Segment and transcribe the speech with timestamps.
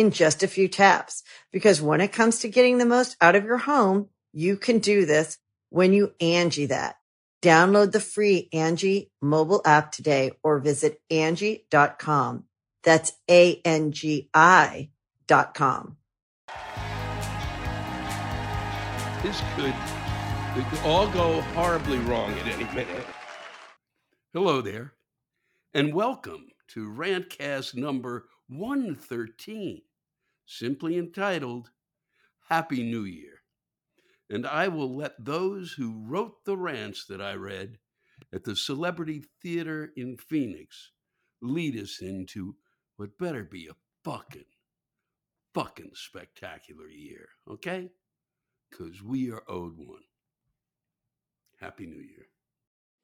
[0.00, 1.22] in just a few taps.
[1.52, 5.04] Because when it comes to getting the most out of your home, you can do
[5.04, 6.96] this when you Angi that.
[7.42, 12.44] Download the free Angi mobile app today or visit Angi.com.
[12.82, 14.90] That's A-N-G-I
[15.26, 15.96] dot com.
[19.22, 19.74] This could,
[20.56, 23.04] it could all go horribly wrong at any minute.
[24.32, 24.94] Hello there,
[25.74, 29.82] and welcome to Rantcast number 113
[30.50, 31.70] simply entitled
[32.48, 33.42] Happy New Year.
[34.28, 37.78] And I will let those who wrote the rants that I read
[38.32, 40.90] at the Celebrity Theater in Phoenix
[41.40, 42.56] lead us into
[42.96, 44.44] what better be a fucking,
[45.54, 47.88] fucking spectacular year, okay?
[48.70, 50.02] Because we are owed one.
[51.60, 52.26] Happy New Year.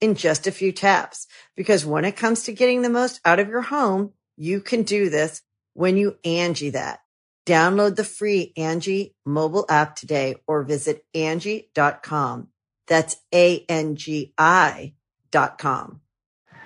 [0.00, 1.26] in just a few taps.
[1.56, 5.10] Because when it comes to getting the most out of your home, you can do
[5.10, 5.42] this
[5.74, 7.00] when you Angi that.
[7.46, 12.48] Download the free Angi mobile app today or visit Angi.com.
[12.86, 14.94] That's A-N-G-I
[15.30, 16.00] dot com.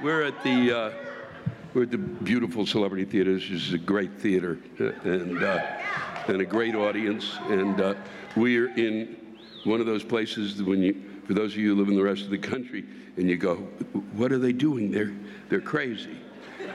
[0.03, 0.91] We're at the, uh,
[1.75, 3.35] we're at the beautiful Celebrity Theater.
[3.35, 5.61] This is a great theater uh, and, uh,
[6.27, 7.39] and a great audience.
[7.49, 7.95] And uh,
[8.37, 9.17] we're in
[9.65, 12.23] one of those places when you, for those of you who live in the rest
[12.23, 12.85] of the country,
[13.17, 13.57] and you go,
[14.15, 14.91] what are they doing?
[14.91, 15.13] They're,
[15.49, 16.19] they're crazy.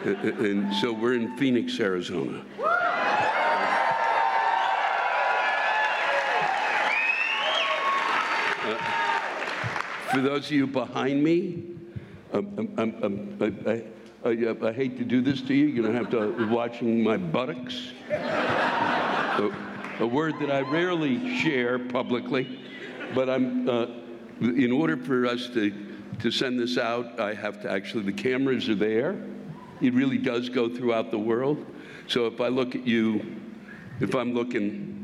[0.03, 2.43] and so we're in Phoenix, Arizona.
[8.61, 8.75] Uh,
[10.11, 11.63] for those of you behind me,
[12.33, 13.83] um, um, um, I,
[14.23, 15.65] I, I, hate to do this to you.
[15.67, 17.91] You're going to have to watching my buttocks.
[18.09, 19.51] a,
[19.99, 22.59] a, word that I rarely share publicly,
[23.13, 23.69] but I'm.
[23.69, 23.85] Uh,
[24.41, 25.71] in order for us to
[26.19, 29.15] to send this out, I have to actually, the cameras are there.
[29.81, 31.65] It really does go throughout the world.
[32.07, 33.37] So if I look at you,
[34.01, 34.95] if I'm looking,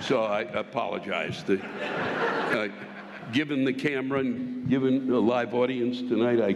[0.00, 1.44] so I apologize.
[1.44, 2.68] The, uh,
[3.32, 6.54] given the camera and given a live audience tonight, I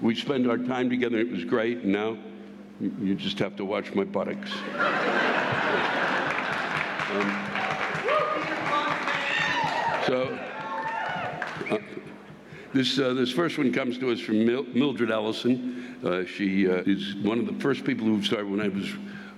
[0.00, 1.18] we spend our time together.
[1.18, 1.78] It was great.
[1.78, 2.16] And now
[2.80, 4.52] you just have to watch my buttocks.
[10.08, 10.38] So
[11.70, 11.78] uh,
[12.74, 15.96] this, uh, this first one comes to us from Mil- Mildred Ellison.
[16.04, 18.92] Uh, she uh, is one of the first people who started when I was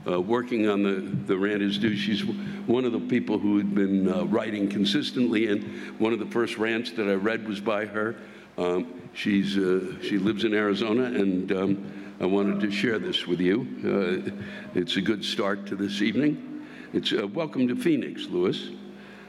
[0.08, 1.96] uh, working on the, the Rant is Due.
[1.96, 5.62] She's one of the people who had been uh, writing consistently, and
[6.00, 8.16] one of the first rants that I read was by her.
[8.58, 14.42] Um, she's, she lives in Arizona, and um, I wanted to share this with you.
[14.74, 16.49] it's a good start to this evening.
[16.92, 18.70] It's uh, Welcome to Phoenix, Lewis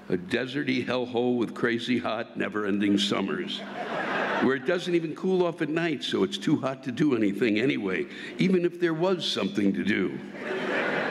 [0.10, 3.60] a deserty hellhole with crazy hot, never ending summers,
[4.42, 7.60] where it doesn't even cool off at night, so it's too hot to do anything
[7.60, 8.06] anyway,
[8.38, 10.19] even if there was something to do.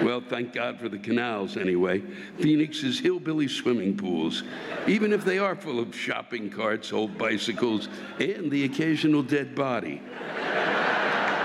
[0.02, 2.02] Well, thank God for the canals anyway.
[2.38, 4.42] Phoenix's hillbilly swimming pools,
[4.86, 7.88] even if they are full of shopping carts, old bicycles,
[8.18, 10.02] and the occasional dead body.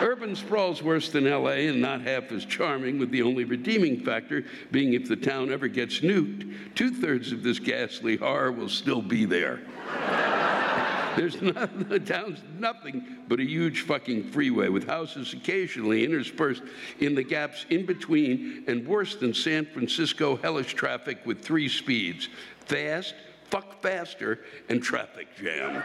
[0.01, 4.43] Urban sprawl's worse than LA and not half as charming, with the only redeeming factor
[4.71, 9.01] being if the town ever gets nuked, two thirds of this ghastly horror will still
[9.01, 9.61] be there.
[11.15, 16.63] There's not, the town's nothing but a huge fucking freeway with houses occasionally interspersed
[16.99, 22.27] in the gaps in between, and worse than San Francisco hellish traffic with three speeds
[22.65, 23.15] fast,
[23.49, 24.39] fuck faster,
[24.69, 25.83] and traffic jam.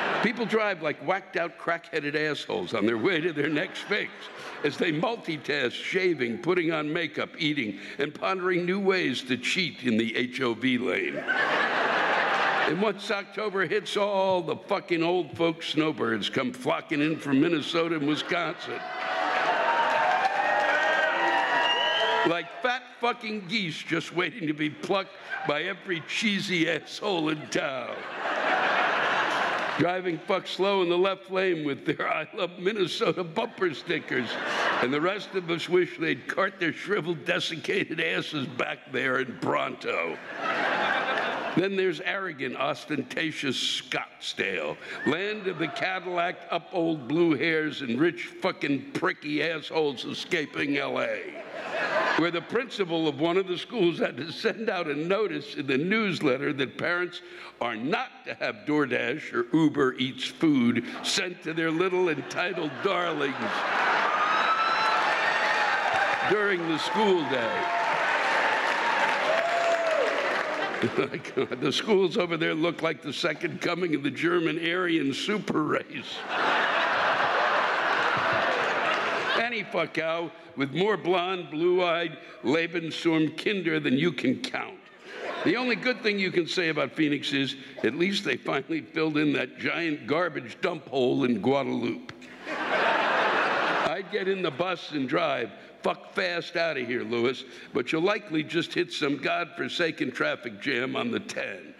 [0.24, 4.10] People drive like whacked out crack-headed assholes on their way to their next fix
[4.64, 9.98] as they multitask shaving, putting on makeup, eating, and pondering new ways to cheat in
[9.98, 11.16] the HOV lane.
[11.18, 17.96] And once October hits, all the fucking old folks snowbirds come flocking in from Minnesota
[17.96, 18.80] and Wisconsin.
[22.26, 25.16] Like fat fucking geese just waiting to be plucked
[25.46, 27.94] by every cheesy asshole in town.
[29.78, 34.28] Driving fuck slow in the left lane with their I love Minnesota bumper stickers.
[34.82, 39.36] And the rest of us wish they'd cart their shriveled, desiccated asses back there in
[39.40, 40.16] Bronto.
[41.56, 44.76] Then there's arrogant, ostentatious Scottsdale,
[45.06, 51.06] land of the Cadillac up old blue hairs and rich fucking pricky assholes escaping LA.
[52.16, 55.66] Where the principal of one of the schools had to send out a notice in
[55.66, 57.20] the newsletter that parents
[57.60, 63.34] are not to have DoorDash or Uber Eats food sent to their little entitled darlings
[66.30, 67.80] during the school day.
[71.60, 76.18] the schools over there look like the second coming of the German Aryan super race.
[79.40, 84.78] Any fuckow with more blonde, blue eyed Lebensraum Kinder than you can count.
[85.44, 89.18] The only good thing you can say about Phoenix is at least they finally filled
[89.18, 92.14] in that giant garbage dump hole in Guadalupe.
[92.48, 95.50] I'd get in the bus and drive
[95.84, 97.44] fuck fast out of here, Lewis,
[97.74, 101.74] but you'll likely just hit some god-forsaken traffic jam on the 10.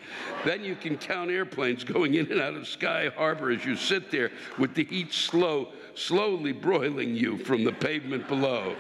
[0.45, 4.11] Then you can count airplanes going in and out of Sky Harbor as you sit
[4.11, 8.75] there with the heat slow, slowly broiling you from the pavement below.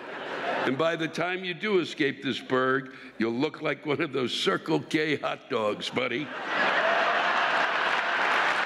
[0.66, 4.32] And by the time you do escape this berg, you'll look like one of those
[4.32, 6.26] Circle K hot dogs, buddy.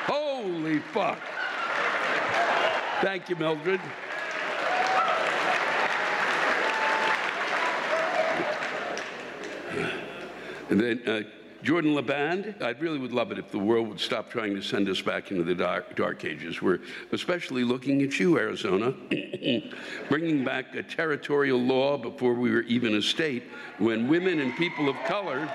[0.07, 1.21] Holy fuck.
[3.01, 3.81] Thank you, Mildred.
[10.71, 11.23] And then uh,
[11.63, 14.89] Jordan LeBand, I really would love it if the world would stop trying to send
[14.89, 16.63] us back into the dark, dark ages.
[16.63, 16.79] We're
[17.13, 18.95] especially looking at you, Arizona,
[20.09, 23.45] bringing back a territorial law before we were even a state,
[23.79, 25.53] when women and people of color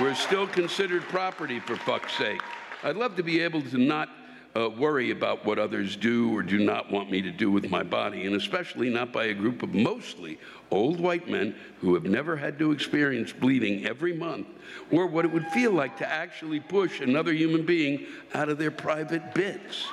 [0.00, 2.40] were still considered property, for fuck's sake.
[2.82, 4.08] I'd love to be able to not
[4.56, 7.82] uh, worry about what others do or do not want me to do with my
[7.82, 10.38] body, and especially not by a group of mostly
[10.70, 14.46] old white men who have never had to experience bleeding every month,
[14.90, 18.70] or what it would feel like to actually push another human being out of their
[18.70, 19.86] private bits.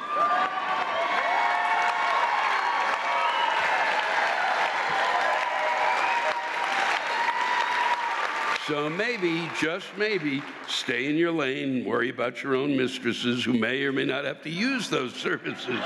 [8.67, 13.83] So maybe, just maybe, stay in your lane, worry about your own mistresses who may
[13.83, 15.79] or may not have to use those services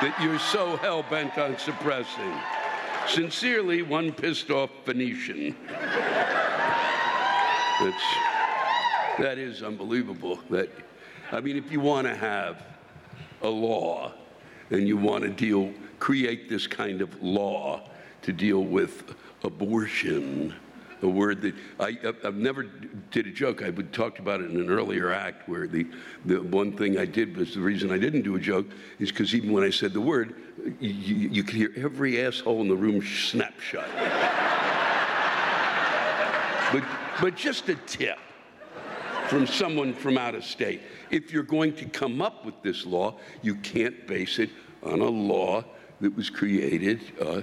[0.00, 2.32] that you're so hell bent on suppressing.
[3.08, 5.56] Sincerely, one pissed off Phoenician.
[7.80, 8.04] That's,
[9.18, 10.38] that is unbelievable.
[10.50, 10.68] That,
[11.32, 12.62] I mean, if you want to have
[13.42, 14.12] a law
[14.70, 17.88] and you want to deal, create this kind of law
[18.22, 20.54] to deal with abortion,
[21.02, 22.64] a word that I, I've never
[23.10, 23.62] did a joke.
[23.62, 25.86] I talked about it in an earlier act where the,
[26.24, 28.66] the one thing I did was the reason I didn't do a joke
[28.98, 30.34] is because even when I said the word,
[30.80, 33.88] you, you could hear every asshole in the room snap shut.
[36.72, 36.84] but,
[37.20, 38.18] but just a tip
[39.28, 40.80] from someone from out of state.
[41.10, 44.50] If you're going to come up with this law, you can't base it
[44.82, 45.64] on a law
[46.00, 47.42] that was created uh,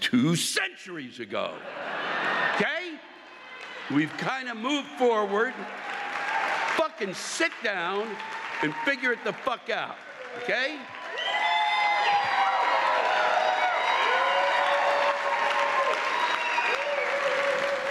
[0.00, 1.54] two centuries ago.
[2.56, 2.98] Okay?
[3.90, 5.54] We've kind of moved forward.
[6.76, 8.08] Fucking sit down
[8.62, 9.96] and figure it the fuck out.
[10.42, 10.78] Okay?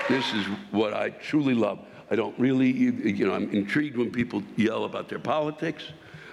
[0.09, 1.79] This is what I truly love.
[2.09, 5.83] I don't really, you know, I'm intrigued when people yell about their politics.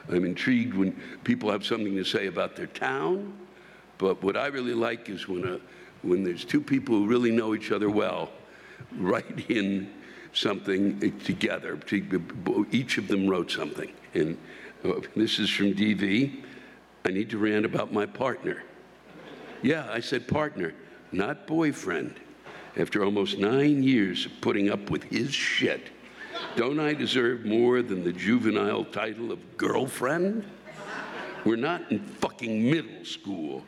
[0.08, 0.92] I'm intrigued when
[1.24, 3.32] people have something to say about their town.
[3.98, 5.60] But what I really like is when, a,
[6.02, 8.30] when there's two people who really know each other well,
[8.96, 9.90] write in
[10.32, 11.78] something together.
[12.70, 13.92] Each of them wrote something.
[14.14, 14.36] And
[14.84, 16.42] uh, this is from DV.
[17.04, 18.62] I need to rant about my partner.
[19.62, 20.74] Yeah, I said partner,
[21.12, 22.20] not boyfriend.
[22.76, 25.90] After almost nine years of putting up with his shit,
[26.56, 30.44] don't I deserve more than the juvenile title of girlfriend?
[31.44, 32.00] We're not in
[32.34, 33.62] fucking middle school.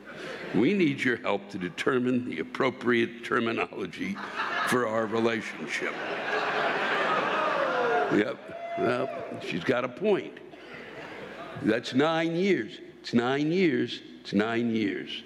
[0.53, 4.17] We need your help to determine the appropriate terminology
[4.67, 5.95] for our relationship.
[8.13, 8.39] Yep,
[8.79, 9.09] well,
[9.41, 10.39] she's got a point.
[11.63, 12.81] That's nine years.
[13.01, 14.01] It's nine years.
[14.21, 15.23] It's nine years.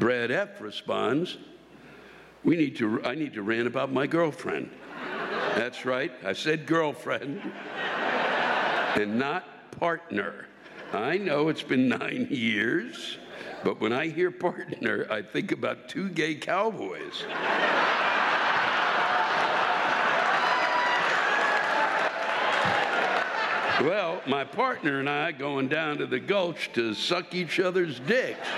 [0.00, 1.36] Brad F responds,
[2.42, 4.70] we need to, I need to rant about my girlfriend.
[5.56, 7.52] That's right, I said girlfriend
[8.94, 10.46] and not partner.
[10.92, 13.18] I know it's been nine years,
[13.62, 17.24] but when I hear partner, I think about two gay cowboys.
[23.80, 28.48] Well, my partner and I going down to the gulch to suck each other's dicks.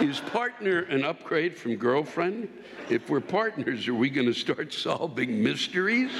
[0.00, 2.48] Is partner an upgrade from girlfriend?
[2.88, 6.12] If we're partners, are we going to start solving mysteries?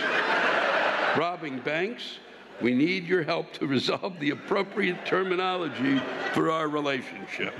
[1.16, 2.18] Robbing banks?
[2.60, 6.00] We need your help to resolve the appropriate terminology
[6.32, 7.54] for our relationship.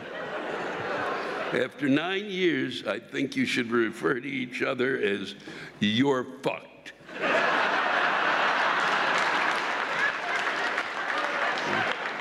[1.52, 5.34] After nine years, I think you should refer to each other as
[5.80, 6.92] you're fucked.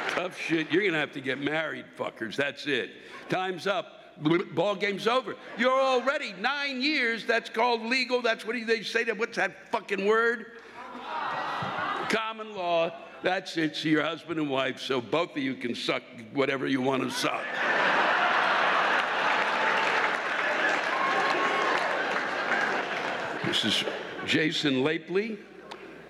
[0.09, 0.71] Tough shit.
[0.71, 2.35] You're going to have to get married, fuckers.
[2.35, 2.91] That's it.
[3.27, 3.93] Time's up.
[4.55, 5.35] Ball game's over.
[5.57, 7.25] You're already nine years.
[7.25, 8.21] That's called legal.
[8.21, 9.03] That's what they say.
[9.03, 10.53] That what's that fucking word?
[12.09, 12.91] Common law.
[13.23, 13.75] That's it.
[13.75, 14.79] So you're husband and wife.
[14.79, 17.43] So both of you can suck whatever you want to suck.
[23.45, 23.83] this is
[24.25, 25.37] Jason Lapely.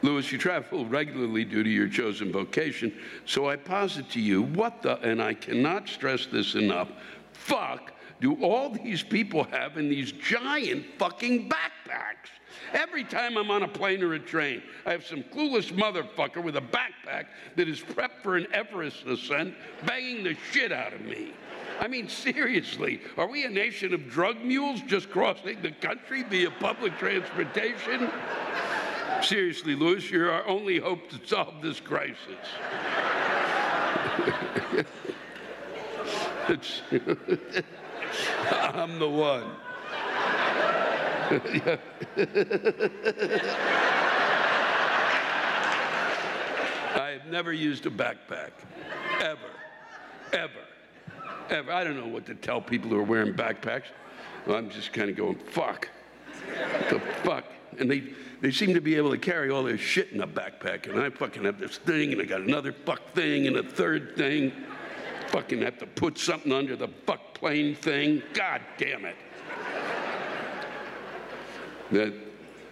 [0.04, 2.94] Lewis, you travel regularly due to your chosen vocation,
[3.26, 6.90] so I posit to you what the, and I cannot stress this enough,
[7.34, 12.30] fuck do all these people have in these giant fucking backpacks?
[12.74, 16.58] Every time I'm on a plane or a train, I have some clueless motherfucker with
[16.58, 19.56] a backpack that is prepped for an Everest ascent
[19.86, 21.34] banging the shit out of me.
[21.80, 26.52] I mean, seriously, are we a nation of drug mules just crossing the country via
[26.52, 28.12] public transportation?
[29.22, 32.18] Seriously, Lewis, you're our only hope to solve this crisis.
[38.52, 39.52] I'm the one.
[41.30, 41.32] I
[47.20, 48.52] have never used a backpack.
[49.20, 49.40] Ever.
[50.32, 50.52] Ever.
[51.50, 51.72] Ever.
[51.74, 53.88] I don't know what to tell people who are wearing backpacks.
[54.48, 55.90] I'm just kind of going, fuck.
[56.90, 57.44] the fuck?
[57.78, 60.90] And they, they seem to be able to carry all their shit in a backpack.
[60.90, 64.16] And I fucking have this thing, and I got another fuck thing, and a third
[64.16, 64.54] thing
[65.28, 68.24] fucking have to put something under the fuck plane thing.
[68.34, 69.18] God damn it.
[71.92, 72.14] That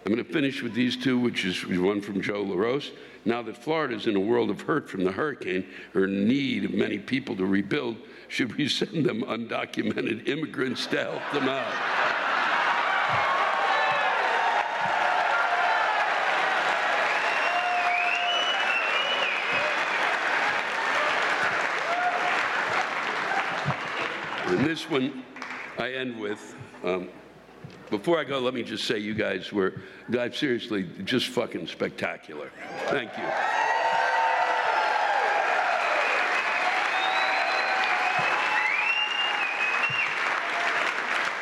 [0.06, 2.92] I'm going to finish with these two, which is one from Joe LaRose.
[3.26, 6.74] Now that Florida is in a world of hurt from the hurricane, or need of
[6.74, 11.74] many people to rebuild, should we send them undocumented immigrants to help them out?
[24.48, 25.24] And this one
[25.80, 26.56] I end with.
[26.84, 27.10] Um,
[27.90, 29.74] before I go, let me just say, you guys were,
[30.10, 32.52] God, seriously, just fucking spectacular.
[32.88, 33.24] Thank you.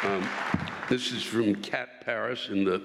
[0.10, 0.30] Um,
[0.90, 2.82] this is from Cat Paris, and the,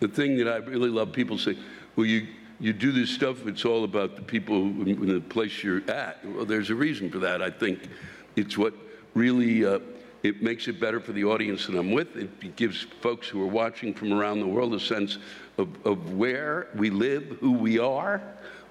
[0.00, 1.56] the thing that I really love, people say,
[1.96, 2.26] well, you,
[2.58, 6.24] you do this stuff, it's all about the people in the place you're at.
[6.24, 7.42] Well, there's a reason for that.
[7.42, 7.88] I think
[8.36, 8.72] it's what
[9.14, 9.80] really uh,
[10.22, 12.16] it makes it better for the audience that I'm with.
[12.16, 15.18] It gives folks who are watching from around the world a sense
[15.58, 18.22] of, of where we live, who we are.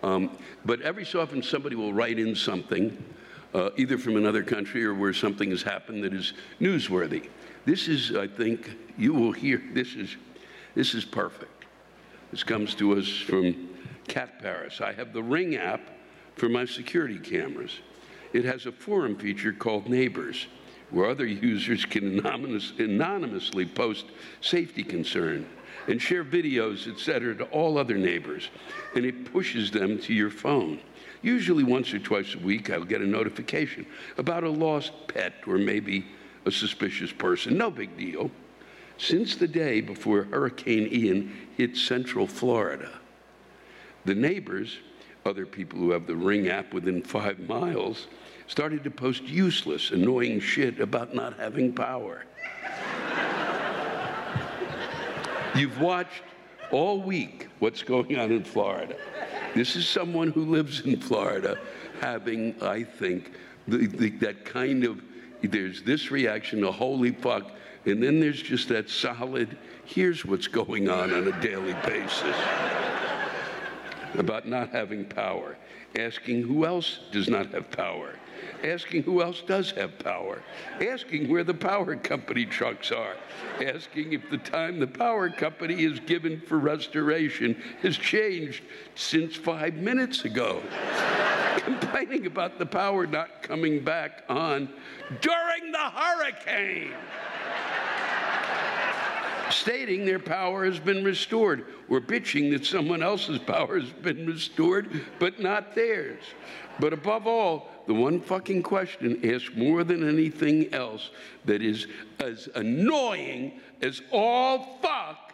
[0.02, 3.04] Um, but every so often, somebody will write in something,
[3.54, 7.30] uh, either from another country or where something has happened that is newsworthy.
[7.66, 9.62] This is, I think, you will hear.
[9.74, 10.16] This is,
[10.74, 11.66] this is perfect.
[12.32, 13.70] This comes to us from
[14.08, 14.82] Cat Paris.
[14.82, 15.82] I have the Ring app
[16.36, 17.80] for my security cameras.
[18.34, 20.48] It has a forum feature called Neighbors,
[20.92, 24.06] where other users can anonymous, anonymously post
[24.42, 25.48] safety concern
[25.88, 28.50] and share videos, etc., to all other neighbors,
[28.96, 30.80] and it pushes them to your phone.
[31.22, 33.86] Usually once or twice a week, I'll get a notification
[34.18, 36.06] about a lost pet or maybe
[36.46, 37.58] a suspicious person.
[37.58, 38.32] No big deal.
[38.98, 42.92] Since the day before Hurricane Ian hit central Florida,
[44.06, 44.78] the neighbors,
[45.26, 48.08] other people who have the Ring app within five miles,
[48.52, 52.26] started to post useless, annoying shit about not having power.
[55.56, 56.24] You've watched
[56.70, 58.98] all week what's going on in Florida.
[59.56, 61.58] This is someone who lives in Florida
[62.02, 63.32] having, I think,
[63.70, 65.02] the, the, that kind of
[65.42, 67.52] there's this reaction to holy fuck,
[67.86, 72.36] and then there's just that solid, here's what's going on on a daily basis
[74.16, 75.58] about not having power,
[75.98, 78.16] asking who else does not have power,
[78.64, 80.42] asking who else does have power,
[80.82, 83.16] asking where the power company trucks are,
[83.64, 88.64] asking if the time the power company is given for restoration has changed
[88.96, 90.62] since five minutes ago.
[91.58, 94.70] Complaining about the power not coming back on
[95.22, 96.94] during the hurricane.
[99.52, 105.02] Stating their power has been restored, or bitching that someone else's power has been restored,
[105.20, 106.24] but not theirs.
[106.80, 111.12] But above all, the one fucking question asked more than anything else
[111.46, 111.88] that is
[112.20, 115.34] as annoying as all fuck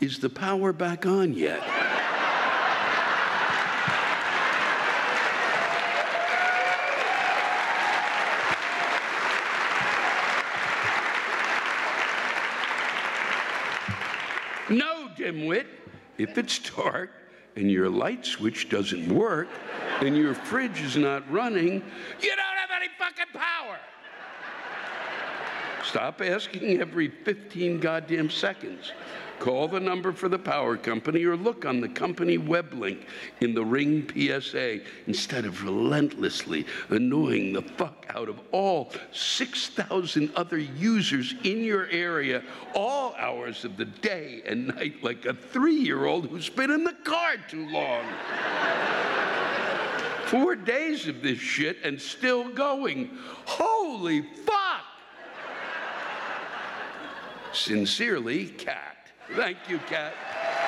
[0.00, 1.62] is the power back on yet?
[14.70, 15.66] No, dimwit.
[16.18, 17.10] If it's dark
[17.56, 19.48] and your light switch doesn't work
[20.00, 21.82] and your fridge is not running,
[22.20, 23.78] you don't have any fucking power.
[25.90, 28.92] Stop asking every 15 goddamn seconds.
[29.40, 33.08] Call the number for the power company or look on the company web link
[33.40, 40.58] in the Ring PSA instead of relentlessly annoying the fuck out of all 6,000 other
[40.58, 46.04] users in your area all hours of the day and night like a three year
[46.04, 48.04] old who's been in the car too long.
[50.26, 53.10] Four days of this shit and still going.
[53.44, 54.89] Holy fuck!
[57.52, 58.96] Sincerely, Cat.
[59.34, 60.14] Thank you, Kat.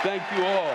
[0.02, 0.74] Thank you all.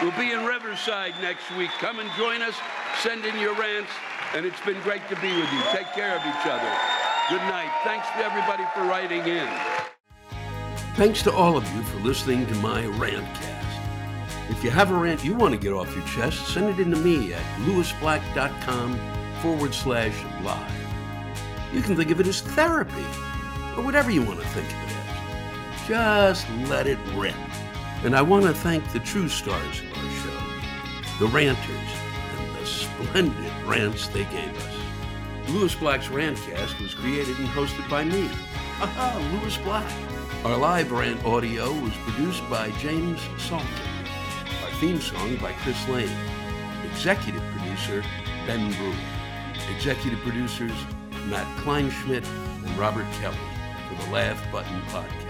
[0.00, 1.70] We'll be in Riverside next week.
[1.78, 2.54] Come and join us.
[3.02, 3.90] Send in your rants.
[4.34, 5.60] And it's been great to be with you.
[5.72, 6.72] Take care of each other.
[7.28, 7.70] Good night.
[7.84, 9.48] Thanks to everybody for writing in.
[10.94, 13.56] Thanks to all of you for listening to my rantcast.
[14.50, 16.90] If you have a rant you want to get off your chest, send it in
[16.90, 18.98] to me at lewisblack.com
[19.42, 20.72] forward slash live.
[21.72, 23.04] You can think of it as therapy
[23.76, 25.88] or whatever you want to think of it as.
[25.88, 27.34] Just let it rip.
[28.04, 32.66] And I want to thank the true stars of our show, the ranters, and the
[32.66, 35.50] splendid rants they gave us.
[35.50, 38.28] Lewis Black's Rantcast was created and hosted by me.
[38.80, 39.90] Aha, Lewis Black.
[40.44, 43.66] Our live rant audio was produced by James Salter.
[44.62, 46.16] Our theme song by Chris Lane.
[46.90, 48.02] Executive producer
[48.46, 48.94] Ben Brewer.
[49.76, 50.72] Executive producers
[51.26, 52.26] Matt Kleinschmidt
[52.64, 53.49] and Robert Kelly
[54.00, 55.29] the Laugh Button Podcast.